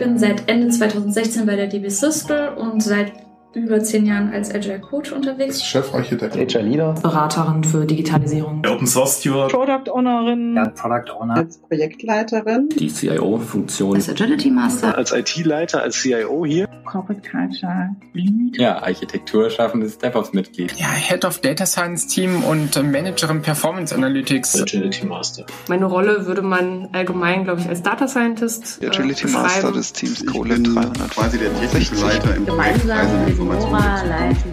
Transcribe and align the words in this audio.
bin 0.00 0.18
seit 0.18 0.48
Ende 0.48 0.68
2016 0.68 1.46
bei 1.46 1.56
der 1.56 1.66
DB 1.66 1.88
Systel 1.90 2.48
und 2.56 2.82
seit 2.82 3.12
über 3.52 3.80
zehn 3.80 4.06
Jahren 4.06 4.32
als 4.32 4.54
Agile 4.54 4.80
Coach 4.80 5.12
unterwegs. 5.12 5.62
Chefarchitekt. 5.62 6.36
Agile 6.36 6.62
Leader. 6.62 6.94
Beraterin 7.02 7.64
für 7.64 7.84
Digitalisierung. 7.84 8.62
Open 8.66 8.86
Source 8.86 9.20
Steward. 9.20 9.52
Product 9.52 9.90
Ownerin. 9.92 10.54
Ja, 10.56 10.68
Product 10.68 11.12
Owner. 11.18 11.34
Als 11.34 11.58
Projektleiterin. 11.58 12.68
Die 12.70 12.88
CIO-Funktion. 12.88 13.96
Als 13.96 14.08
Agility 14.08 14.50
Master. 14.50 14.96
Als 14.96 15.12
IT-Leiter, 15.12 15.82
als 15.82 16.00
CIO 16.00 16.46
hier. 16.46 16.66
Corporate 16.90 17.22
Culture 17.22 17.90
Lead. 18.14 18.58
Ja, 18.58 18.82
Architektur 18.82 19.48
schaffendes 19.48 19.98
DevOps-Mitglied. 19.98 20.72
Ja, 20.76 20.88
Head 20.88 21.24
of 21.24 21.40
Data 21.40 21.64
Science 21.64 22.08
Team 22.08 22.42
und 22.42 22.74
Managerin 22.82 23.42
Performance 23.42 23.94
Analytics. 23.94 24.60
Agility 24.60 25.06
Master. 25.06 25.46
Meine 25.68 25.84
Rolle 25.84 26.26
würde 26.26 26.42
man 26.42 26.88
allgemein, 26.92 27.44
glaube 27.44 27.60
ich, 27.60 27.68
als 27.68 27.82
Data 27.82 28.08
Scientist. 28.08 28.82
Äh, 28.82 28.88
Agility 28.88 29.28
Master 29.28 29.70
des 29.70 29.92
Teams 29.92 30.26
Colet 30.26 30.66
300. 30.66 31.10
Quasi 31.12 31.38
der 31.38 31.54
technische 31.60 31.94
Leiter 31.94 32.34
im 32.34 32.46
Gemeinsam 32.46 33.24
mit 33.24 33.38
Nora 33.38 34.02
leiten 34.02 34.52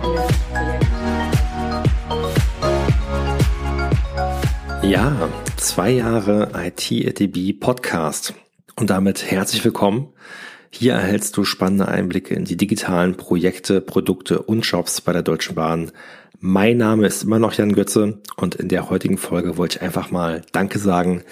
wir. 4.84 4.88
Ja, 4.88 5.30
zwei 5.56 5.90
Jahre 5.90 6.52
IT-ATB 6.54 7.60
Podcast. 7.60 8.36
Und 8.76 8.92
damit 8.92 9.32
herzlich 9.32 9.66
willkommen. 9.66 10.14
Hier 10.70 10.94
erhältst 10.94 11.38
du 11.38 11.44
spannende 11.44 11.88
Einblicke 11.88 12.34
in 12.34 12.46
die 12.46 12.58
digitalen 12.58 13.16
Projekte, 13.16 13.82
Produkte 13.82 14.42
und 14.42 14.62
Jobs 14.62 15.02
bei 15.02 15.14
der 15.14 15.24
Deutschen 15.24 15.56
Bahn. 15.56 15.92
Mein 16.40 16.78
Name 16.78 17.08
ist 17.08 17.24
immer 17.24 17.40
noch 17.40 17.54
Jan 17.54 17.74
Götze 17.74 18.20
und 18.36 18.56
in 18.56 18.68
der 18.68 18.90
heutigen 18.90 19.18
Folge 19.18 19.58
wollte 19.58 19.78
ich 19.78 19.82
einfach 19.82 20.12
mal 20.12 20.42
Danke 20.52 20.78
sagen. 20.78 21.24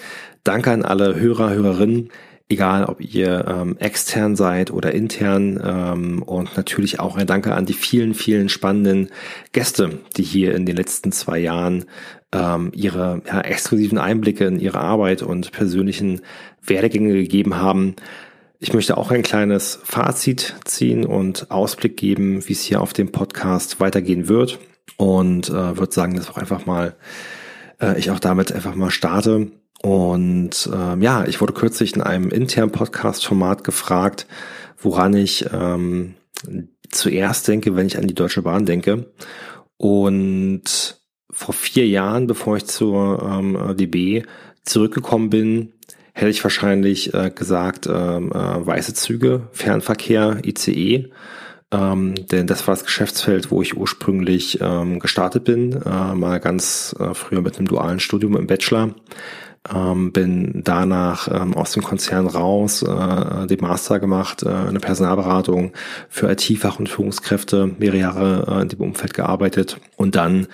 Danke 0.42 0.72
an 0.72 0.84
alle 0.84 1.14
Hörer, 1.14 1.50
Hörerinnen, 1.50 2.10
egal 2.48 2.84
ob 2.86 3.00
ihr 3.00 3.44
ähm, 3.46 3.76
extern 3.78 4.36
seid 4.36 4.72
oder 4.72 4.92
intern 4.92 5.60
ähm, 5.62 6.22
und 6.22 6.56
natürlich 6.56 6.98
auch 6.98 7.16
ein 7.16 7.26
Danke 7.26 7.54
an 7.54 7.66
die 7.66 7.72
vielen, 7.72 8.14
vielen 8.14 8.48
spannenden 8.48 9.10
Gäste, 9.52 10.00
die 10.16 10.22
hier 10.22 10.54
in 10.54 10.66
den 10.66 10.76
letzten 10.76 11.12
zwei 11.12 11.38
Jahren 11.38 11.84
ähm, 12.32 12.72
ihre 12.74 13.22
ja, 13.26 13.40
exklusiven 13.42 13.98
Einblicke 13.98 14.46
in 14.46 14.58
ihre 14.58 14.80
Arbeit 14.80 15.22
und 15.22 15.52
persönlichen 15.52 16.20
Werdegänge 16.62 17.12
gegeben 17.12 17.56
haben. 17.56 17.96
Ich 18.58 18.72
möchte 18.72 18.96
auch 18.96 19.10
ein 19.10 19.22
kleines 19.22 19.78
Fazit 19.84 20.54
ziehen 20.64 21.04
und 21.04 21.50
Ausblick 21.50 21.96
geben, 21.96 22.46
wie 22.48 22.54
es 22.54 22.62
hier 22.62 22.80
auf 22.80 22.94
dem 22.94 23.12
Podcast 23.12 23.80
weitergehen 23.80 24.28
wird 24.28 24.58
und 24.96 25.50
äh, 25.50 25.76
würde 25.76 25.92
sagen, 25.92 26.16
dass 26.16 26.30
auch 26.30 26.38
einfach 26.38 26.64
mal 26.64 26.96
äh, 27.80 27.98
ich 27.98 28.10
auch 28.10 28.18
damit 28.18 28.52
einfach 28.52 28.74
mal 28.74 28.90
starte. 28.90 29.50
Und 29.82 30.70
ähm, 30.72 31.02
ja, 31.02 31.26
ich 31.26 31.42
wurde 31.42 31.52
kürzlich 31.52 31.94
in 31.94 32.02
einem 32.02 32.30
internen 32.30 32.72
Podcast-Format 32.72 33.62
gefragt, 33.62 34.26
woran 34.78 35.14
ich 35.14 35.46
ähm, 35.52 36.14
zuerst 36.90 37.46
denke, 37.48 37.76
wenn 37.76 37.86
ich 37.86 37.98
an 37.98 38.06
die 38.06 38.14
Deutsche 38.14 38.42
Bahn 38.42 38.64
denke. 38.64 39.12
Und 39.76 40.98
vor 41.30 41.52
vier 41.52 41.86
Jahren, 41.86 42.26
bevor 42.26 42.56
ich 42.56 42.64
zur 42.64 43.22
ähm, 43.22 43.76
DB 43.76 44.22
zurückgekommen 44.64 45.28
bin, 45.28 45.72
hätte 46.16 46.30
ich 46.30 46.42
wahrscheinlich 46.42 47.12
äh, 47.12 47.30
gesagt, 47.30 47.86
ähm, 47.86 48.32
äh, 48.32 48.66
weiße 48.66 48.94
Züge, 48.94 49.48
Fernverkehr, 49.52 50.38
ICE. 50.46 51.10
Ähm, 51.70 52.14
denn 52.14 52.46
das 52.46 52.66
war 52.66 52.74
das 52.74 52.84
Geschäftsfeld, 52.84 53.50
wo 53.50 53.60
ich 53.60 53.76
ursprünglich 53.76 54.58
ähm, 54.62 54.98
gestartet 54.98 55.44
bin, 55.44 55.72
äh, 55.82 56.14
mal 56.14 56.40
ganz 56.40 56.96
äh, 56.98 57.12
früher 57.12 57.42
mit 57.42 57.58
einem 57.58 57.66
dualen 57.68 58.00
Studium 58.00 58.34
im 58.36 58.46
Bachelor. 58.46 58.94
Ähm, 59.74 60.12
bin 60.12 60.62
danach 60.64 61.28
ähm, 61.28 61.54
aus 61.54 61.72
dem 61.72 61.82
Konzern 61.82 62.26
raus, 62.26 62.82
äh, 62.82 63.46
den 63.46 63.60
Master 63.60 63.98
gemacht, 63.98 64.42
äh, 64.42 64.48
eine 64.48 64.80
Personalberatung 64.80 65.72
für 66.08 66.30
IT-Fach- 66.30 66.78
und 66.78 66.88
Führungskräfte, 66.88 67.70
mehrere 67.78 67.98
Jahre 67.98 68.46
äh, 68.48 68.62
in 68.62 68.68
dem 68.68 68.80
Umfeld 68.80 69.14
gearbeitet 69.14 69.78
und 69.96 70.14
dann 70.14 70.46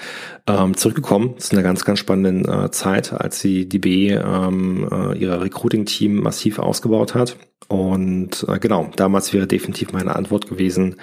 ähm, 0.46 0.76
zurückgekommen 0.76 1.38
zu 1.38 1.54
einer 1.54 1.62
ganz, 1.62 1.84
ganz 1.84 1.98
spannenden 1.98 2.48
äh, 2.48 2.70
Zeit, 2.70 3.12
als 3.12 3.40
die 3.40 3.68
DB 3.68 4.12
ähm, 4.12 4.88
äh, 4.90 5.18
ihr 5.18 5.40
Recruiting-Team 5.40 6.16
massiv 6.16 6.58
ausgebaut 6.58 7.14
hat. 7.14 7.36
Und 7.68 8.44
äh, 8.48 8.58
genau, 8.58 8.90
damals 8.96 9.32
wäre 9.32 9.46
definitiv 9.46 9.92
meine 9.92 10.16
Antwort 10.16 10.48
gewesen, 10.48 10.96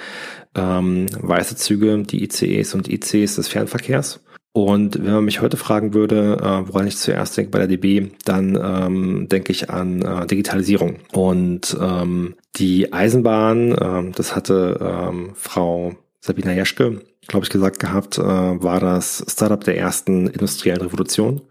ähm, 0.56 1.08
weiße 1.20 1.56
Züge, 1.56 2.04
die 2.04 2.24
ICEs 2.24 2.74
und 2.74 2.90
ICs 2.90 3.36
des 3.36 3.48
Fernverkehrs. 3.48 4.22
Und 4.66 5.02
wenn 5.02 5.14
man 5.14 5.24
mich 5.24 5.40
heute 5.40 5.56
fragen 5.56 5.94
würde, 5.94 6.38
äh, 6.42 6.68
woran 6.68 6.86
ich 6.86 6.98
zuerst 6.98 7.38
denke 7.38 7.50
bei 7.50 7.60
der 7.60 7.70
DB, 7.70 8.12
dann 8.26 8.60
ähm, 8.62 9.30
denke 9.30 9.54
ich 9.54 9.70
an 9.70 10.02
äh, 10.02 10.28
Digitalisierung. 10.28 10.98
Und 11.14 11.78
ähm, 11.80 12.36
die 12.58 12.92
Eisenbahn, 12.92 13.74
ähm, 13.80 14.12
das 14.14 14.36
hatte 14.36 14.78
ähm, 14.82 15.32
Frau 15.36 15.94
Sabina 16.20 16.52
Jeschke, 16.52 17.02
glaube 17.28 17.46
ich, 17.46 17.50
gesagt 17.50 17.80
gehabt, 17.80 18.18
äh, 18.18 18.22
war 18.22 18.82
das 18.82 19.24
Startup 19.30 19.64
der 19.64 19.78
ersten 19.78 20.28
industriellen 20.28 20.82
Revolution. 20.82 21.42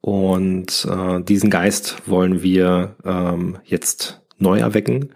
Und 0.00 0.88
äh, 0.90 1.22
diesen 1.22 1.50
Geist 1.50 2.02
wollen 2.06 2.42
wir 2.42 2.96
ähm, 3.04 3.58
jetzt 3.64 4.22
neu 4.38 4.58
erwecken 4.58 5.10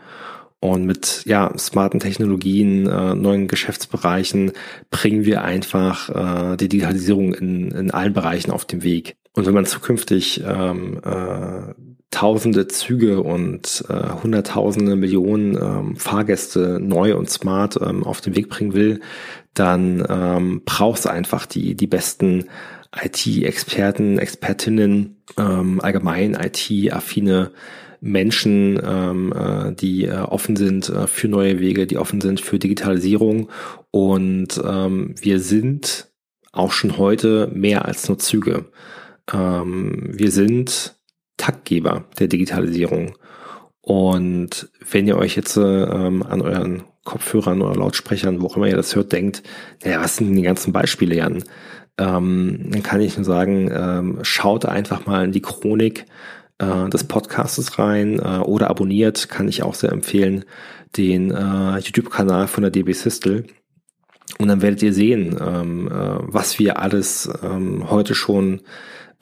und 0.64 0.86
mit 0.86 1.24
ja, 1.26 1.52
smarten 1.58 2.00
Technologien, 2.00 2.86
äh, 2.86 3.14
neuen 3.14 3.48
Geschäftsbereichen 3.48 4.52
bringen 4.90 5.26
wir 5.26 5.44
einfach 5.44 6.08
äh, 6.08 6.56
die 6.56 6.70
Digitalisierung 6.70 7.34
in, 7.34 7.70
in 7.70 7.90
allen 7.90 8.14
Bereichen 8.14 8.50
auf 8.50 8.64
den 8.64 8.82
Weg. 8.82 9.16
Und 9.34 9.44
wenn 9.44 9.52
man 9.52 9.66
zukünftig 9.66 10.42
ähm, 10.42 11.00
äh, 11.04 11.74
tausende 12.10 12.66
Züge 12.68 13.20
und 13.20 13.84
äh, 13.90 14.22
hunderttausende 14.22 14.96
Millionen 14.96 15.54
ähm, 15.56 15.96
Fahrgäste 15.96 16.80
neu 16.80 17.14
und 17.14 17.28
smart 17.28 17.78
ähm, 17.82 18.02
auf 18.02 18.22
den 18.22 18.34
Weg 18.34 18.48
bringen 18.48 18.72
will, 18.72 19.00
dann 19.52 20.02
ähm, 20.08 20.62
braucht 20.64 21.00
es 21.00 21.06
einfach 21.06 21.44
die, 21.44 21.74
die 21.74 21.88
besten 21.88 22.46
IT-Experten, 22.98 24.18
Expertinnen, 24.18 25.16
ähm, 25.36 25.80
allgemein 25.82 26.34
IT-affine 26.34 27.50
Menschen, 28.04 28.78
ähm, 28.84 29.32
äh, 29.32 29.72
die 29.72 30.04
äh, 30.04 30.18
offen 30.18 30.56
sind 30.56 30.90
äh, 30.90 31.06
für 31.06 31.26
neue 31.26 31.58
Wege, 31.58 31.86
die 31.86 31.96
offen 31.96 32.20
sind 32.20 32.40
für 32.40 32.58
Digitalisierung. 32.58 33.48
Und 33.90 34.60
ähm, 34.62 35.14
wir 35.18 35.40
sind 35.40 36.08
auch 36.52 36.70
schon 36.70 36.98
heute 36.98 37.50
mehr 37.52 37.86
als 37.86 38.06
nur 38.06 38.18
Züge. 38.18 38.66
Ähm, 39.32 40.10
wir 40.12 40.30
sind 40.30 40.96
Taktgeber 41.38 42.04
der 42.18 42.28
Digitalisierung. 42.28 43.16
Und 43.80 44.68
wenn 44.90 45.08
ihr 45.08 45.16
euch 45.16 45.34
jetzt 45.34 45.56
ähm, 45.56 46.22
an 46.22 46.42
euren 46.42 46.84
Kopfhörern 47.04 47.62
oder 47.62 47.74
Lautsprechern, 47.74 48.40
wo 48.42 48.46
auch 48.46 48.56
immer 48.56 48.68
ihr 48.68 48.76
das 48.76 48.94
hört, 48.94 49.12
denkt, 49.12 49.42
naja, 49.82 50.02
was 50.02 50.16
sind 50.16 50.28
denn 50.28 50.36
die 50.36 50.42
ganzen 50.42 50.74
Beispiele, 50.74 51.16
Jan? 51.16 51.42
Ähm, 51.96 52.66
dann 52.70 52.82
kann 52.82 53.00
ich 53.00 53.16
nur 53.16 53.24
sagen, 53.24 53.70
ähm, 53.72 54.18
schaut 54.22 54.66
einfach 54.66 55.06
mal 55.06 55.24
in 55.24 55.32
die 55.32 55.42
Chronik 55.42 56.04
äh, 56.58 56.88
des 56.88 57.04
Podcastes 57.04 57.78
rein 57.78 58.18
äh, 58.18 58.38
oder 58.38 58.70
abonniert, 58.70 59.28
kann 59.28 59.48
ich 59.48 59.62
auch 59.62 59.74
sehr 59.74 59.92
empfehlen, 59.92 60.44
den 60.96 61.30
äh, 61.30 61.78
YouTube-Kanal 61.78 62.46
von 62.48 62.62
der 62.62 62.70
DB 62.70 62.92
Systel. 62.92 63.46
Und 64.38 64.48
dann 64.48 64.62
werdet 64.62 64.82
ihr 64.82 64.92
sehen, 64.92 65.36
ähm, 65.40 65.88
äh, 65.88 65.92
was 65.92 66.58
wir 66.58 66.78
alles 66.78 67.28
ähm, 67.42 67.90
heute 67.90 68.14
schon 68.14 68.62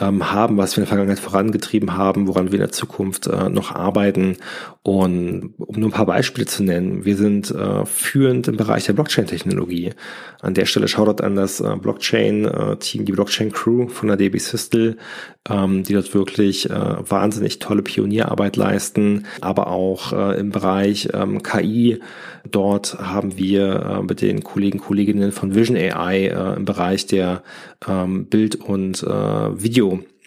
ähm, 0.02 0.32
haben, 0.32 0.56
was 0.56 0.76
wir 0.76 0.78
in 0.78 0.84
der 0.84 0.88
Vergangenheit 0.88 1.18
vorangetrieben 1.18 1.96
haben, 1.96 2.26
woran 2.26 2.46
wir 2.46 2.54
in 2.54 2.60
der 2.60 2.72
Zukunft 2.72 3.26
äh, 3.26 3.48
noch 3.48 3.72
arbeiten. 3.74 4.36
Und 4.82 5.54
um 5.58 5.78
nur 5.78 5.90
ein 5.90 5.92
paar 5.92 6.06
Beispiele 6.06 6.46
zu 6.46 6.64
nennen, 6.64 7.04
wir 7.04 7.16
sind 7.16 7.50
äh, 7.50 7.86
führend 7.86 8.48
im 8.48 8.56
Bereich 8.56 8.86
der 8.86 8.94
Blockchain-Technologie. 8.94 9.92
An 10.41 10.54
der 10.54 10.66
Stelle 10.66 10.88
Shoutout 10.88 11.22
an 11.22 11.36
das 11.36 11.60
äh, 11.60 11.76
Blockchain-Team, 11.76 13.04
die 13.04 13.12
Blockchain-Crew 13.12 13.88
von 13.88 14.08
der 14.08 14.16
DB 14.16 14.38
Systel, 14.38 14.96
ähm, 15.48 15.82
die 15.84 15.94
dort 15.94 16.12
wirklich 16.14 16.68
äh, 16.68 16.74
wahnsinnig 16.74 17.59
tolle 17.59 17.82
Pionierarbeit 17.82 18.56
leisten, 18.56 19.27
aber 19.41 19.68
auch 19.68 20.12
äh, 20.12 20.38
im 20.38 20.50
Bereich 20.50 21.09
ähm, 21.15 21.42
KI. 21.42 22.00
Dort 22.50 22.98
haben 22.98 23.38
wir 23.38 24.00
äh, 24.00 24.03
mit 24.03 24.21
den 24.21 24.42
Kollegen, 24.42 24.80
Kolleginnen 24.80 25.32
von 25.32 25.54
Vision 25.54 25.77
AI 25.77 26.27
äh, 26.27 26.56
im 26.56 26.65
Bereich 26.65 27.06
der 27.06 27.42
ähm, 27.88 28.27
Bild- 28.27 28.56
und 28.56 29.03
äh, 29.03 29.62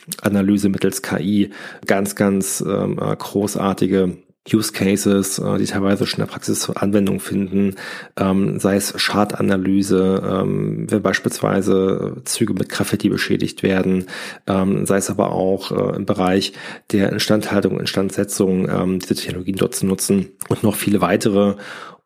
Videoanalyse 0.07 0.69
mittels 0.69 1.01
KI 1.01 1.51
ganz, 1.85 2.15
ganz 2.15 2.63
ähm, 2.65 2.99
äh, 2.99 3.15
großartige 3.15 4.17
Use 4.53 4.71
Cases, 4.71 5.39
äh, 5.39 5.57
die 5.57 5.65
teilweise 5.65 6.05
schon 6.05 6.19
in 6.19 6.27
der 6.27 6.31
Praxis 6.31 6.69
Anwendung 6.69 7.19
finden, 7.19 7.75
ähm, 8.15 8.59
sei 8.59 8.75
es 8.75 8.93
Schadanalyse, 8.95 10.21
ähm, 10.23 10.85
wenn 10.89 11.01
beispielsweise 11.01 12.17
Züge 12.25 12.53
mit 12.53 12.69
Graffiti 12.69 13.09
beschädigt 13.09 13.63
werden, 13.63 14.05
ähm, 14.45 14.85
sei 14.85 14.97
es 14.97 15.09
aber 15.09 15.31
auch 15.31 15.71
äh, 15.71 15.95
im 15.95 16.05
Bereich 16.05 16.53
der 16.91 17.11
Instandhaltung, 17.11 17.79
Instandsetzung, 17.79 18.69
ähm, 18.69 18.99
diese 18.99 19.15
Technologien 19.15 19.55
dort 19.55 19.73
zu 19.73 19.87
nutzen 19.87 20.29
und 20.47 20.61
noch 20.63 20.75
viele 20.75 21.01
weitere. 21.01 21.55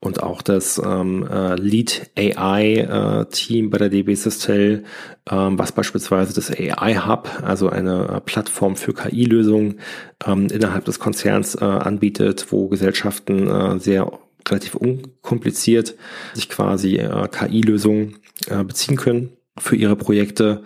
Und 0.02 0.24
auch 0.24 0.42
das 0.42 0.82
ähm, 0.84 1.28
äh, 1.30 1.56
Lead 1.56 2.10
AI 2.18 2.74
äh, 2.76 3.26
Team 3.30 3.70
bei 3.70 3.78
der 3.78 3.90
DB 3.90 4.16
Systel, 4.16 4.86
ähm, 5.30 5.60
was 5.60 5.74
beispielsweise 5.74 6.34
das 6.34 6.52
AI 6.52 6.96
Hub, 6.96 7.30
also 7.44 7.70
eine 7.70 8.08
äh, 8.08 8.22
Plattform 8.22 8.78
für 8.78 8.94
KI-Lösungen 8.94 9.80
ähm, 10.26 10.48
innerhalb 10.48 10.86
des 10.86 11.00
Konzerns 11.00 11.56
äh, 11.56 11.66
anbietet, 11.66 12.48
wo 12.52 12.70
Gesellschaften 12.70 13.50
äh, 13.50 13.80
sehr 13.80 14.12
relativ 14.48 14.76
unkompliziert 14.76 15.96
sich 16.34 16.50
quasi 16.50 16.96
äh, 16.96 17.28
KI-Lösungen 17.28 18.20
äh, 18.48 18.64
beziehen 18.64 18.96
können 18.96 19.34
für 19.58 19.76
ihre 19.76 19.98
Projekte. 19.98 20.64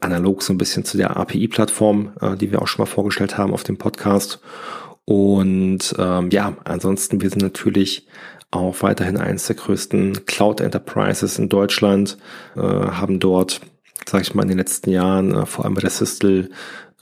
Analog 0.00 0.42
so 0.42 0.52
ein 0.52 0.58
bisschen 0.58 0.84
zu 0.84 0.96
der 0.96 1.16
API-Plattform, 1.16 2.12
äh, 2.20 2.36
die 2.36 2.50
wir 2.50 2.60
auch 2.60 2.66
schon 2.66 2.82
mal 2.82 2.90
vorgestellt 2.90 3.38
haben 3.38 3.52
auf 3.52 3.62
dem 3.62 3.76
Podcast. 3.76 4.40
Und 5.04 5.94
ähm, 5.98 6.30
ja, 6.30 6.56
ansonsten, 6.64 7.20
wir 7.20 7.30
sind 7.30 7.42
natürlich 7.42 8.06
auch 8.54 8.82
weiterhin 8.82 9.16
eines 9.16 9.46
der 9.46 9.56
größten 9.56 10.26
Cloud 10.26 10.60
Enterprises 10.60 11.38
in 11.38 11.48
Deutschland, 11.48 12.16
äh, 12.56 12.60
haben 12.60 13.20
dort, 13.20 13.60
sage 14.06 14.22
ich 14.22 14.34
mal, 14.34 14.42
in 14.42 14.48
den 14.48 14.58
letzten 14.58 14.90
Jahren, 14.90 15.34
äh, 15.34 15.46
vor 15.46 15.64
allem 15.64 15.74
bei 15.74 15.80
der 15.80 15.90
Sistel, 15.90 16.50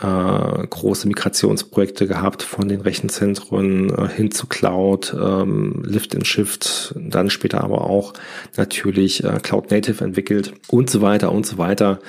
äh, 0.02 0.66
große 0.66 1.06
Migrationsprojekte 1.06 2.06
gehabt 2.08 2.42
von 2.42 2.68
den 2.68 2.80
Rechenzentren 2.80 3.90
äh, 3.90 4.08
hin 4.08 4.30
zu 4.32 4.46
Cloud, 4.46 5.14
ähm, 5.14 5.82
Lift 5.86 6.14
and 6.16 6.26
Shift, 6.26 6.94
dann 6.96 7.30
später 7.30 7.62
aber 7.62 7.82
auch 7.82 8.14
natürlich 8.56 9.22
äh, 9.22 9.38
Cloud 9.42 9.70
Native 9.70 10.02
entwickelt 10.02 10.54
und 10.68 10.90
so 10.90 11.02
weiter 11.02 11.30
und 11.30 11.46
so 11.46 11.56
weiter. 11.58 12.00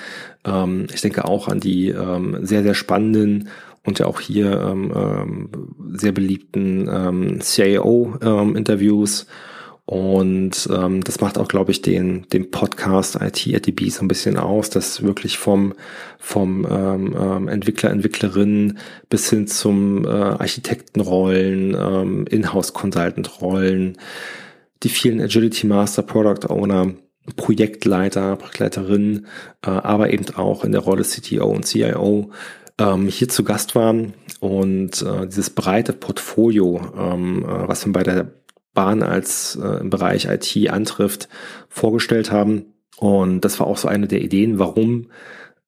Ähm, 0.43 0.87
ich 0.93 1.01
denke 1.01 1.25
auch 1.25 1.47
an 1.47 1.59
die 1.59 1.89
ähm, 1.89 2.39
sehr, 2.41 2.63
sehr 2.63 2.73
spannenden 2.73 3.49
und 3.85 3.99
ja 3.99 4.05
auch 4.05 4.19
hier 4.19 4.59
ähm, 4.61 4.91
ähm, 4.95 5.49
sehr 5.97 6.11
beliebten 6.11 6.87
ähm, 6.89 7.41
CIO-Interviews. 7.41 9.21
Ähm, 9.21 9.27
und 9.85 10.69
ähm, 10.71 11.03
das 11.03 11.19
macht 11.19 11.37
auch, 11.37 11.49
glaube 11.49 11.71
ich, 11.71 11.81
den, 11.81 12.25
den 12.29 12.51
Podcast 12.51 13.15
IT 13.15 13.53
at 13.53 13.67
DB 13.67 13.89
so 13.89 14.01
ein 14.01 14.07
bisschen 14.07 14.37
aus, 14.37 14.69
dass 14.69 15.03
wirklich 15.03 15.37
vom, 15.37 15.73
vom 16.19 16.65
ähm, 16.69 17.15
ähm, 17.19 17.47
Entwickler, 17.49 17.89
Entwicklerin 17.89 18.77
bis 19.09 19.29
hin 19.29 19.45
zum 19.47 20.05
äh, 20.05 20.09
Architektenrollen, 20.09 21.75
ähm, 21.77 22.25
Inhouse-Consultant-Rollen, 22.27 23.97
die 24.83 24.89
vielen 24.89 25.19
Agility 25.19 25.67
Master, 25.67 26.01
Product 26.01 26.49
Owner, 26.49 26.93
Projektleiter, 27.35 28.37
Projektleiterin, 28.37 29.27
äh, 29.65 29.69
aber 29.69 30.13
eben 30.13 30.33
auch 30.35 30.63
in 30.63 30.71
der 30.71 30.81
Rolle 30.81 31.03
CTO 31.03 31.47
und 31.47 31.65
CIO 31.65 32.31
ähm, 32.79 33.07
hier 33.07 33.29
zu 33.29 33.43
Gast 33.43 33.75
waren 33.75 34.13
und 34.39 35.01
äh, 35.01 35.27
dieses 35.27 35.49
breite 35.49 35.93
Portfolio, 35.93 36.81
ähm, 36.97 37.43
äh, 37.43 37.67
was 37.67 37.85
wir 37.85 37.93
bei 37.93 38.03
der 38.03 38.31
Bahn 38.73 39.03
als 39.03 39.55
äh, 39.61 39.79
im 39.81 39.89
Bereich 39.89 40.25
IT 40.25 40.69
antrifft, 40.69 41.29
vorgestellt 41.69 42.31
haben. 42.31 42.65
Und 42.97 43.41
das 43.41 43.59
war 43.59 43.67
auch 43.67 43.77
so 43.77 43.87
eine 43.87 44.07
der 44.07 44.21
Ideen, 44.21 44.59
warum 44.59 45.09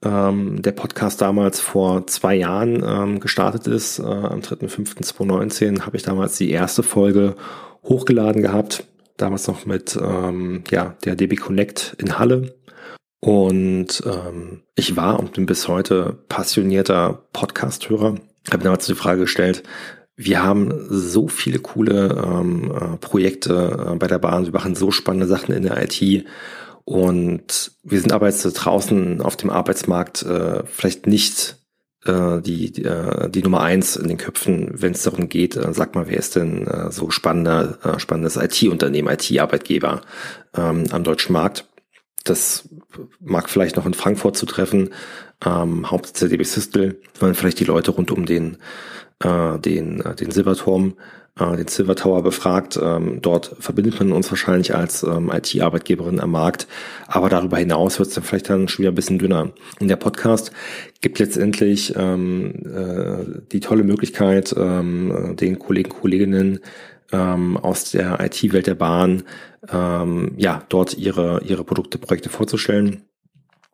ähm, 0.04 0.62
der 0.62 0.72
Podcast 0.72 1.22
damals 1.22 1.60
vor 1.60 2.08
zwei 2.08 2.36
Jahren 2.36 2.84
ähm, 2.86 3.20
gestartet 3.20 3.68
ist. 3.68 4.00
Äh, 4.00 4.04
am 4.04 4.40
3.5.2019 4.40 5.82
habe 5.82 5.98
ich 5.98 6.04
damals 6.04 6.38
die 6.38 6.52
erste 6.52 6.84
Folge 6.84 7.36
hochgeladen 7.84 8.42
gehabt. 8.42 8.86
Damals 9.18 9.48
noch 9.48 9.66
mit 9.66 9.98
ähm, 10.02 10.64
ja, 10.72 10.96
der 11.06 11.16
DB 11.16 11.36
Connect 11.36 11.96
in 12.00 12.20
Halle. 12.20 12.56
Und 13.26 14.04
ähm, 14.06 14.62
ich 14.76 14.96
war 14.96 15.20
und 15.20 15.34
bin 15.34 15.48
bis 15.48 15.68
heute 15.68 16.16
passionierter 16.30 17.26
Podcast-Hörer. 17.34 18.18
Habe 18.52 18.64
damals 18.64 18.86
die 18.86 18.94
Frage 18.94 19.22
gestellt, 19.22 19.64
wir 20.16 20.44
haben 20.44 20.72
so 20.92 21.28
viele 21.28 21.58
coole 21.58 22.24
ähm, 22.24 22.72
äh, 22.72 22.98
Projekte 22.98 23.94
äh, 23.94 23.96
bei 23.96 24.06
der 24.06 24.20
Bahn. 24.20 24.46
Wir 24.46 24.54
machen 24.54 24.76
so 24.76 24.92
spannende 24.92 25.26
Sachen 25.26 25.56
in 25.56 25.64
der 25.64 25.82
IT. 25.82 26.24
Und 26.84 27.72
wir 27.82 28.00
sind 28.00 28.14
aber 28.14 28.28
jetzt 28.28 28.44
draußen 28.44 29.20
auf 29.24 29.36
dem 29.36 29.50
Arbeitsmarkt 29.50 30.22
äh, 30.22 30.62
vielleicht 30.68 31.08
nicht 31.08 31.58
äh, 32.06 32.40
die, 32.42 32.74
die, 32.74 32.84
äh, 32.84 33.28
die 33.32 33.42
Nummer 33.42 33.62
eins 33.62 33.96
in 33.96 34.08
den 34.08 34.20
Köpfen, 34.20 34.70
wenn 34.76 34.92
es 34.92 35.02
darum 35.02 35.30
geht, 35.30 35.56
äh, 35.56 35.74
sag 35.74 35.96
mal, 35.96 36.08
wer 36.08 36.20
ist 36.20 36.36
denn 36.36 36.68
äh, 36.68 36.92
so 36.92 37.10
spannender, 37.10 37.80
äh, 37.84 38.00
spannendes 38.00 38.36
IT-Unternehmen, 38.38 39.12
IT-Arbeitgeber 39.12 40.02
ähm, 40.56 40.84
am 40.92 41.04
deutschen 41.04 41.34
Markt. 41.34 41.66
Das 42.26 42.68
mag 43.22 43.50
vielleicht 43.50 43.78
noch 43.78 43.86
in 43.86 43.94
Frankfurt 43.94 44.36
zu 44.36 44.46
treffen, 44.46 44.90
ähm, 45.46 45.90
Hauptsitz 45.90 46.20
der 46.20 46.30
DB 46.30 46.44
Systel, 46.44 47.00
sondern 47.18 47.36
vielleicht 47.36 47.60
die 47.60 47.66
Leute 47.66 47.92
rund 47.92 48.12
um 48.12 48.26
den 48.26 48.58
äh, 49.24 49.60
den, 49.60 50.02
äh, 50.02 50.16
den 50.16 50.32
Silberturm, 50.32 50.96
äh, 51.40 51.56
den 51.56 51.68
Silver 51.68 51.96
Tower 51.96 52.24
befragt. 52.24 52.80
Ähm, 52.82 53.20
dort 53.22 53.56
verbindet 53.60 54.00
man 54.00 54.12
uns 54.12 54.30
wahrscheinlich 54.30 54.76
als 54.76 55.04
ähm, 55.04 55.32
IT-Arbeitgeberin 55.34 56.20
am 56.20 56.32
Markt. 56.32 56.68
Aber 57.08 57.30
darüber 57.30 57.58
hinaus 57.58 58.00
wird 58.00 58.10
es 58.10 58.16
dann 58.16 58.24
vielleicht 58.24 58.50
dann 58.50 58.68
schon 58.68 58.84
wieder 58.84 58.92
ein 58.92 58.96
bisschen 58.96 59.20
dünner. 59.20 59.52
Und 59.80 59.88
der 59.88 59.96
Podcast 59.96 60.52
gibt 61.02 61.20
letztendlich 61.20 61.94
ähm, 61.96 62.54
äh, 62.66 63.42
die 63.52 63.60
tolle 63.60 63.84
Möglichkeit, 63.84 64.54
ähm, 64.58 65.36
den 65.40 65.60
Kollegen, 65.60 65.90
Kolleginnen 65.90 66.60
ähm, 67.12 67.58
aus 67.58 67.92
der 67.92 68.20
IT-Welt 68.20 68.68
der 68.68 68.76
Bahn 68.76 69.24
ähm, 69.70 70.34
ja 70.38 70.64
dort 70.70 70.98
ihre 70.98 71.42
ihre 71.44 71.64
Produkte, 71.64 71.98
Projekte 71.98 72.30
vorzustellen 72.30 73.06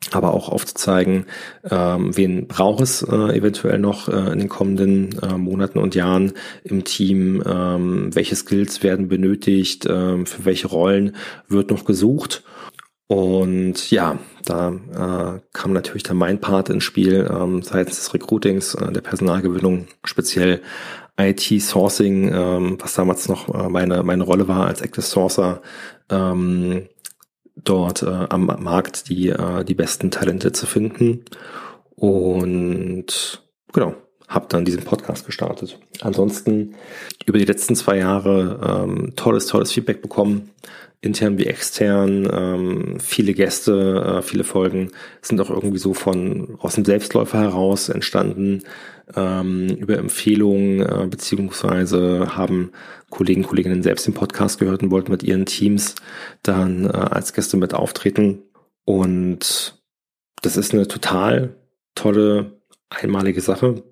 aber 0.09 0.33
auch 0.33 0.49
aufzuzeigen, 0.49 1.25
ähm, 1.69 2.15
wen 2.17 2.47
braucht 2.47 2.81
es 2.81 3.03
äh, 3.03 3.37
eventuell 3.37 3.77
noch 3.77 4.09
äh, 4.09 4.31
in 4.31 4.39
den 4.39 4.49
kommenden 4.49 5.17
äh, 5.21 5.37
Monaten 5.37 5.77
und 5.77 5.93
Jahren 5.93 6.33
im 6.63 6.83
Team, 6.83 7.43
ähm, 7.45 8.13
welche 8.13 8.35
Skills 8.35 8.81
werden 8.81 9.07
benötigt, 9.07 9.85
ähm, 9.87 10.25
für 10.25 10.45
welche 10.45 10.67
Rollen 10.67 11.15
wird 11.47 11.69
noch 11.69 11.85
gesucht. 11.85 12.43
Und 13.07 13.91
ja, 13.91 14.17
da 14.45 14.69
äh, 14.69 15.41
kam 15.53 15.73
natürlich 15.73 16.03
dann 16.03 16.17
mein 16.17 16.39
Part 16.39 16.69
ins 16.69 16.83
Spiel 16.83 17.29
ähm, 17.29 17.61
seitens 17.61 17.97
des 17.97 18.13
Recruitings, 18.13 18.73
äh, 18.73 18.91
der 18.91 19.01
Personalgewinnung, 19.01 19.87
speziell 20.03 20.61
IT-Sourcing, 21.29 22.33
ähm, 22.33 22.77
was 22.79 22.93
damals 22.93 23.27
noch 23.27 23.53
äh, 23.53 23.69
meine, 23.69 24.03
meine 24.03 24.23
Rolle 24.23 24.47
war 24.47 24.67
als 24.67 24.81
Active 24.81 25.01
Sourcer, 25.01 25.61
ähm, 26.09 26.87
dort 27.55 28.03
äh, 28.03 28.27
am 28.29 28.45
Markt 28.45 29.09
die, 29.09 29.29
äh, 29.29 29.63
die 29.63 29.75
besten 29.75 30.11
Talente 30.11 30.51
zu 30.51 30.65
finden. 30.65 31.25
Und 31.95 33.43
genau, 33.73 33.95
habe 34.31 34.47
dann 34.49 34.65
diesen 34.65 34.83
Podcast 34.83 35.25
gestartet. 35.25 35.77
Ansonsten 35.99 36.75
über 37.25 37.37
die 37.37 37.45
letzten 37.45 37.75
zwei 37.75 37.97
Jahre 37.97 38.85
ähm, 38.85 39.13
tolles, 39.15 39.45
tolles 39.47 39.71
Feedback 39.73 40.01
bekommen, 40.01 40.49
intern 41.01 41.37
wie 41.37 41.47
extern. 41.47 42.27
Ähm, 42.31 42.99
viele 42.99 43.33
Gäste, 43.33 44.19
äh, 44.19 44.21
viele 44.21 44.45
Folgen 44.45 44.91
sind 45.21 45.41
auch 45.41 45.49
irgendwie 45.49 45.79
so 45.79 45.93
von 45.93 46.55
aus 46.59 46.75
dem 46.75 46.85
Selbstläufer 46.85 47.39
heraus 47.39 47.89
entstanden 47.89 48.63
ähm, 49.15 49.67
über 49.67 49.97
Empfehlungen 49.97 50.81
äh, 50.81 51.07
beziehungsweise 51.07 52.37
haben 52.37 52.71
Kollegen, 53.09 53.43
Kolleginnen 53.43 53.83
selbst 53.83 54.07
den 54.07 54.13
Podcast 54.13 54.59
gehört 54.59 54.81
und 54.81 54.91
wollten 54.91 55.11
mit 55.11 55.23
ihren 55.23 55.45
Teams 55.45 55.95
dann 56.43 56.85
äh, 56.85 56.89
als 56.89 57.33
Gäste 57.33 57.57
mit 57.57 57.73
auftreten. 57.73 58.43
Und 58.85 59.81
das 60.41 60.55
ist 60.55 60.73
eine 60.73 60.87
total 60.87 61.55
tolle, 61.95 62.61
einmalige 62.89 63.41
Sache. 63.41 63.83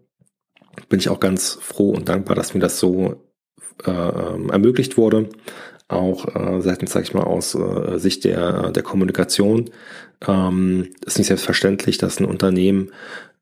Bin 0.88 1.00
ich 1.00 1.10
auch 1.10 1.20
ganz 1.20 1.58
froh 1.62 1.92
und 1.92 2.10
dankbar, 2.10 2.36
dass 2.36 2.54
mir 2.54 2.60
das 2.60 2.80
so 2.80 3.24
äh, 3.86 3.92
ähm, 3.92 4.50
ermöglicht 4.50 4.98
wurde. 4.98 5.30
Auch 5.88 6.36
äh, 6.36 6.62
seitens, 6.62 6.92
sag 6.92 7.04
ich 7.04 7.14
mal, 7.14 7.24
aus 7.24 7.56
äh, 7.56 7.98
Sicht 7.98 8.24
der, 8.24 8.72
der 8.72 8.84
Kommunikation. 8.84 9.72
Ähm, 10.28 10.90
ist 11.06 11.18
nicht 11.18 11.28
selbstverständlich, 11.28 11.98
dass 11.98 12.20
ein 12.20 12.26
Unternehmen 12.26 12.92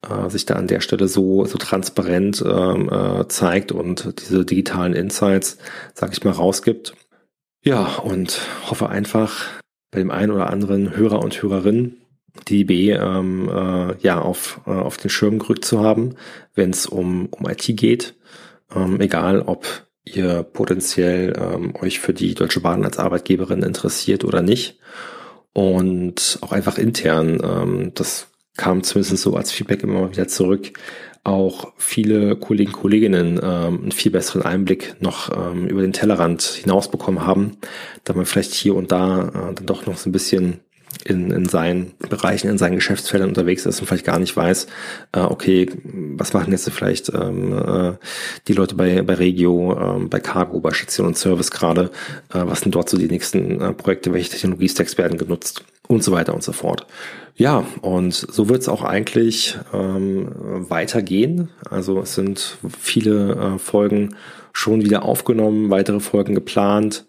äh, 0.07 0.29
sich 0.29 0.46
da 0.46 0.55
an 0.55 0.67
der 0.67 0.79
Stelle 0.79 1.07
so, 1.07 1.46
so 1.46 1.57
transparent 1.57 2.43
ähm, 2.46 2.89
äh, 2.89 3.27
zeigt 3.27 3.72
und 3.72 4.22
diese 4.22 4.46
digitalen 4.46 4.93
Insights, 4.93 5.57
sag 5.93 6.13
ich 6.13 6.24
mal, 6.24 6.31
rausgibt. 6.31 6.93
Ja, 7.63 7.98
und 7.98 8.39
hoffe 8.69 8.89
einfach 8.89 9.46
bei 9.91 10.00
dem 10.00 10.12
einen 10.12 10.31
oder 10.31 10.50
anderen 10.50 10.96
Hörer 10.96 11.19
und 11.24 11.41
Hörerin, 11.41 11.98
die 12.46 12.63
B 12.63 12.91
ähm, 12.91 13.50
äh, 13.50 13.96
ja 14.00 14.20
auf, 14.20 14.62
äh, 14.65 14.72
auf 14.72 14.98
den 14.98 15.10
Schirm 15.10 15.39
gerückt 15.39 15.65
zu 15.65 15.82
haben, 15.82 16.15
wenn 16.56 16.72
es 16.72 16.86
um, 16.86 17.27
um 17.27 17.50
IT 17.50 17.65
geht. 17.77 18.15
Ähm, 18.75 19.00
egal 19.00 19.41
ob 19.41 19.65
ihr 20.03 20.44
potenziell 20.44 21.34
ähm, 21.38 21.74
euch 21.75 22.00
für 22.00 22.13
die 22.13 22.34
Deutsche 22.34 22.62
Bahn 22.62 22.86
als 22.86 22.98
Arbeitgeberin 22.98 23.63
interessiert 23.63 24.24
oder 24.24 24.41
nicht. 24.41 24.79
Und 25.53 26.39
auch 26.41 26.51
einfach 26.51 26.77
intern, 26.77 27.41
ähm, 27.44 27.91
das 27.96 28.27
kam 28.58 28.84
zumindest 28.84 29.24
so 29.24 29.36
als 29.36 29.51
Feedback 29.51 29.84
immer 29.84 30.01
mal 30.01 30.12
wieder 30.12 30.27
zurück, 30.27 30.74
auch 31.24 31.74
viele 31.77 32.36
Kollegen, 32.38 32.72
Kolleginnen 32.72 33.39
ähm, 33.41 33.82
einen 33.82 33.91
viel 33.91 34.12
besseren 34.12 34.44
Einblick 34.44 34.96
noch 35.01 35.29
ähm, 35.36 35.67
über 35.67 35.82
den 35.82 35.94
Tellerrand 35.94 36.41
hinaus 36.41 36.89
bekommen 36.89 37.25
haben, 37.25 37.58
da 38.06 38.13
man 38.13 38.25
vielleicht 38.25 38.53
hier 38.53 38.75
und 38.75 38.91
da 38.91 39.27
äh, 39.27 39.53
dann 39.53 39.65
doch 39.65 39.86
noch 39.86 39.98
so 39.98 40.10
ein 40.10 40.13
bisschen 40.13 40.62
in, 41.06 41.32
in 41.32 41.48
seinen 41.48 41.94
Bereichen, 42.10 42.50
in 42.50 42.58
seinen 42.58 42.75
Geschäftsfeldern 42.75 43.29
unterwegs 43.29 43.65
ist 43.65 43.79
und 43.79 43.88
vielleicht 43.88 44.06
gar 44.06 44.20
nicht 44.20 44.36
weiß, 44.36 44.67
äh, 45.13 45.20
okay, 45.20 45.70
was 45.84 46.34
machen 46.34 46.51
jetzt 46.51 46.70
vielleicht 46.70 47.10
ähm, 47.13 47.53
äh, 47.53 47.94
die 48.48 48.53
Leute 48.53 48.75
bei, 48.75 49.01
bei 49.01 49.13
Regio, 49.13 49.74
äh, 49.74 50.06
bei 50.06 50.20
Cargo, 50.20 50.60
bei 50.60 50.72
Station 50.72 51.08
und 51.08 51.17
Service 51.17 51.51
gerade, 51.51 51.91
äh, 52.34 52.41
was 52.44 52.62
sind 52.62 52.75
dort 52.75 52.89
so 52.89 52.98
die 52.98 53.08
nächsten 53.08 53.62
äh, 53.62 53.74
Projekte, 53.74 54.13
welche 54.13 54.32
Technologiestacks 54.32 54.98
werden 54.98 55.17
genutzt 55.17 55.63
und 55.88 56.03
so 56.03 56.12
weiter 56.12 56.34
und 56.34 56.44
so 56.44 56.51
fort. 56.51 56.86
Ja, 57.36 57.65
und 57.82 58.13
so 58.13 58.50
wird 58.50 58.62
es 58.62 58.70
auch 58.70 58.84
eigentlich 58.84 59.58
ähm, 59.74 60.29
weitergehen. 60.70 61.50
Also 61.70 62.01
es 62.01 62.15
sind 62.15 62.58
viele 62.79 63.56
äh, 63.56 63.60
Folgen 63.60 64.15
schon 64.53 64.84
wieder 64.84 65.03
aufgenommen, 65.03 65.70
weitere 65.70 66.00
Folgen 66.00 66.34
geplant. 66.34 67.06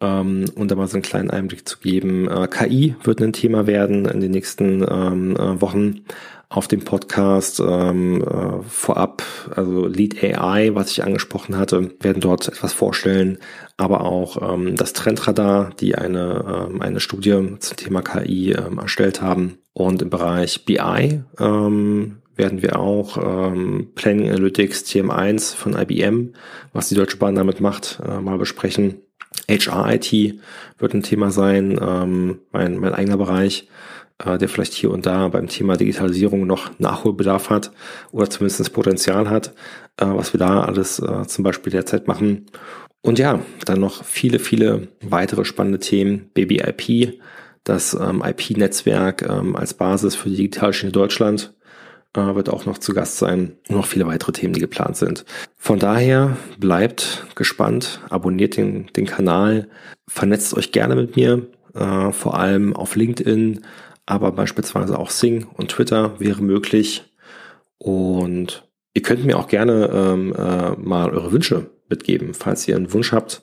Ähm, 0.00 0.44
und 0.54 0.70
da 0.70 0.76
mal 0.76 0.86
so 0.86 0.94
einen 0.94 1.02
kleinen 1.02 1.30
Einblick 1.30 1.68
zu 1.68 1.78
geben. 1.78 2.28
Äh, 2.28 2.48
KI 2.48 2.94
wird 3.02 3.20
ein 3.20 3.32
Thema 3.32 3.66
werden 3.66 4.06
in 4.06 4.20
den 4.20 4.30
nächsten 4.30 4.86
ähm, 4.88 5.36
äh, 5.36 5.60
Wochen 5.60 6.04
auf 6.50 6.66
dem 6.66 6.80
Podcast 6.80 7.60
ähm, 7.60 8.22
äh, 8.22 8.62
vorab, 8.62 9.22
also 9.54 9.86
Lead 9.86 10.22
AI, 10.22 10.74
was 10.74 10.90
ich 10.90 11.04
angesprochen 11.04 11.58
hatte, 11.58 11.90
werden 12.00 12.20
dort 12.20 12.48
etwas 12.48 12.72
vorstellen, 12.72 13.38
aber 13.76 14.00
auch 14.02 14.54
ähm, 14.54 14.74
das 14.74 14.94
Trendradar, 14.94 15.70
die 15.78 15.94
eine, 15.94 16.68
ähm, 16.70 16.80
eine 16.80 17.00
Studie 17.00 17.56
zum 17.58 17.76
Thema 17.76 18.00
KI 18.00 18.52
ähm, 18.52 18.78
erstellt 18.78 19.20
haben. 19.20 19.58
Und 19.74 20.00
im 20.00 20.10
Bereich 20.10 20.64
BI 20.64 21.22
ähm, 21.38 22.16
werden 22.34 22.62
wir 22.62 22.78
auch 22.78 23.18
ähm, 23.18 23.90
Planning 23.94 24.30
Analytics 24.30 24.84
TM1 24.84 25.54
von 25.54 25.76
IBM, 25.76 26.32
was 26.72 26.88
die 26.88 26.94
Deutsche 26.94 27.18
Bahn 27.18 27.34
damit 27.34 27.60
macht, 27.60 28.00
äh, 28.08 28.20
mal 28.20 28.38
besprechen. 28.38 29.02
HR-IT 29.48 30.40
wird 30.78 30.94
ein 30.94 31.02
Thema 31.02 31.30
sein, 31.30 31.78
ähm, 31.80 32.40
mein, 32.52 32.78
mein 32.78 32.94
eigener 32.94 33.16
Bereich, 33.16 33.68
äh, 34.24 34.38
der 34.38 34.48
vielleicht 34.48 34.74
hier 34.74 34.90
und 34.90 35.06
da 35.06 35.28
beim 35.28 35.48
Thema 35.48 35.76
Digitalisierung 35.76 36.46
noch 36.46 36.78
Nachholbedarf 36.78 37.50
hat 37.50 37.72
oder 38.12 38.28
zumindest 38.28 38.60
das 38.60 38.70
Potenzial 38.70 39.30
hat, 39.30 39.54
äh, 39.96 40.06
was 40.06 40.32
wir 40.32 40.38
da 40.38 40.62
alles 40.62 40.98
äh, 40.98 41.26
zum 41.26 41.44
Beispiel 41.44 41.72
derzeit 41.72 42.08
machen. 42.08 42.46
Und 43.00 43.18
ja, 43.18 43.40
dann 43.64 43.80
noch 43.80 44.04
viele, 44.04 44.38
viele 44.38 44.88
weitere 45.02 45.44
spannende 45.44 45.78
Themen. 45.78 46.30
Baby 46.34 46.60
IP, 46.60 47.20
das 47.64 47.94
ähm, 47.94 48.22
IP-Netzwerk 48.24 49.22
ähm, 49.22 49.56
als 49.56 49.74
Basis 49.74 50.14
für 50.14 50.30
die 50.30 50.36
Digitalschiene 50.36 50.92
Deutschland 50.92 51.54
äh, 52.18 52.34
wird 52.34 52.48
auch 52.48 52.66
noch 52.66 52.78
zu 52.78 52.92
Gast 52.92 53.18
sein 53.18 53.56
und 53.68 53.76
noch 53.76 53.86
viele 53.86 54.06
weitere 54.06 54.32
Themen, 54.32 54.52
die 54.52 54.60
geplant 54.60 54.96
sind. 54.96 55.24
Von 55.56 55.78
daher 55.78 56.36
bleibt 56.58 57.26
gespannt, 57.34 58.00
abonniert 58.10 58.56
den, 58.56 58.88
den 58.96 59.06
Kanal, 59.06 59.68
vernetzt 60.06 60.54
euch 60.54 60.72
gerne 60.72 60.96
mit 60.96 61.16
mir, 61.16 61.46
äh, 61.74 62.12
vor 62.12 62.38
allem 62.38 62.74
auf 62.74 62.96
LinkedIn, 62.96 63.60
aber 64.06 64.32
beispielsweise 64.32 64.98
auch 64.98 65.10
Sing 65.10 65.46
und 65.54 65.70
Twitter 65.70 66.18
wäre 66.18 66.42
möglich. 66.42 67.04
Und 67.78 68.68
ihr 68.94 69.02
könnt 69.02 69.24
mir 69.24 69.38
auch 69.38 69.48
gerne 69.48 69.90
ähm, 69.92 70.34
äh, 70.34 70.70
mal 70.72 71.10
eure 71.10 71.30
Wünsche 71.30 71.70
mitgeben, 71.88 72.34
falls 72.34 72.66
ihr 72.66 72.76
einen 72.76 72.92
Wunsch 72.92 73.12
habt, 73.12 73.42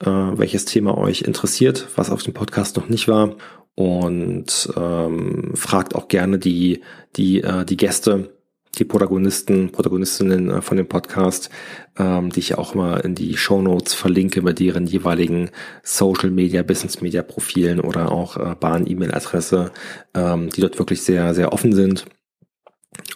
äh, 0.00 0.06
welches 0.08 0.64
Thema 0.64 0.96
euch 0.96 1.22
interessiert, 1.22 1.88
was 1.96 2.10
auf 2.10 2.22
dem 2.22 2.32
Podcast 2.32 2.76
noch 2.76 2.88
nicht 2.88 3.08
war 3.08 3.36
und 3.74 4.70
ähm, 4.76 5.52
fragt 5.54 5.94
auch 5.94 6.08
gerne 6.08 6.38
die, 6.38 6.82
die, 7.16 7.42
äh, 7.42 7.64
die 7.64 7.76
Gäste, 7.76 8.30
die 8.78 8.84
Protagonisten, 8.84 9.70
Protagonistinnen 9.70 10.50
äh, 10.50 10.62
von 10.62 10.76
dem 10.76 10.86
Podcast, 10.86 11.50
ähm, 11.98 12.30
die 12.30 12.40
ich 12.40 12.56
auch 12.56 12.74
mal 12.74 13.00
in 13.00 13.14
die 13.14 13.36
Show 13.36 13.62
Notes 13.62 13.94
verlinke 13.94 14.42
mit 14.42 14.58
deren 14.58 14.86
jeweiligen 14.86 15.50
Social 15.82 16.30
Media, 16.30 16.62
Business 16.62 17.00
Media 17.00 17.22
Profilen 17.22 17.80
oder 17.80 18.12
auch 18.12 18.36
äh, 18.36 18.54
Bahn-E-Mail-Adresse, 18.58 19.72
ähm, 20.14 20.50
die 20.50 20.60
dort 20.60 20.78
wirklich 20.78 21.02
sehr, 21.02 21.34
sehr 21.34 21.52
offen 21.52 21.72
sind 21.72 22.04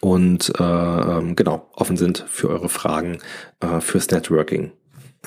und 0.00 0.52
äh, 0.58 0.62
ähm, 0.62 1.36
genau 1.36 1.70
offen 1.74 1.96
sind 1.96 2.24
für 2.28 2.48
eure 2.48 2.68
Fragen 2.68 3.18
äh, 3.60 3.80
fürs 3.80 4.10
Networking. 4.10 4.72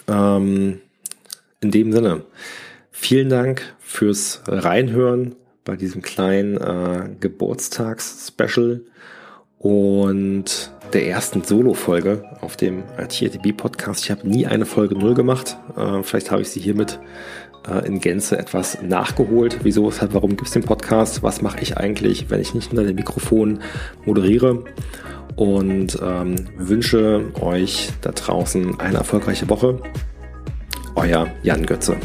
Ähm, 0.08 0.82
in 1.62 1.72
dem 1.72 1.92
Sinne, 1.92 2.24
vielen 3.02 3.30
Dank 3.30 3.64
fürs 3.80 4.44
Reinhören 4.46 5.36
bei 5.66 5.76
diesem 5.76 6.04
kleinen 6.04 6.58
äh, 6.58 7.10
Geburtstags-Special 7.20 8.82
und 9.58 10.72
der 10.94 11.08
ersten 11.08 11.44
Solo-Folge 11.44 12.24
auf 12.42 12.58
dem 12.58 12.84
IT-ATB-Podcast. 13.00 14.04
Ich 14.04 14.12
habe 14.12 14.30
nie 14.30 14.46
eine 14.46 14.68
Folge 14.68 14.96
null 14.96 15.16
gemacht. 15.16 15.58
Äh, 15.76 16.04
vielleicht 16.04 16.30
habe 16.30 16.44
ich 16.44 16.50
sie 16.50 16.60
hiermit 16.60 17.00
äh, 17.68 17.86
in 17.88 18.00
Gänze 18.00 18.38
etwas 18.38 18.84
nachgeholt. 18.84 19.58
Wieso, 19.64 19.88
weshalb, 19.88 20.14
warum 20.14 20.32
gibt 20.32 20.48
es 20.48 20.52
den 20.52 20.64
Podcast? 20.64 21.24
Was 21.24 21.42
mache 21.42 21.60
ich 21.62 21.78
eigentlich, 21.78 22.30
wenn 22.30 22.40
ich 22.40 22.54
nicht 22.54 22.68
hinter 22.68 22.84
dem 22.84 22.96
Mikrofon 22.96 23.62
moderiere? 24.06 24.64
Und 25.36 25.98
ähm, 26.04 26.36
wünsche 26.56 27.32
euch 27.42 27.90
da 28.02 28.12
draußen 28.12 28.80
eine 28.80 29.00
erfolgreiche 29.00 29.50
Woche. 29.50 29.82
Euer 30.94 31.28
Jan 31.42 31.66
Götze. 31.66 31.98